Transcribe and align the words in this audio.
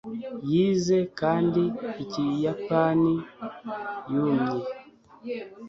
yize 0.51 0.97
kandi 1.19 1.63
ikiyapani? 2.03 3.13
(yumye 4.11 4.63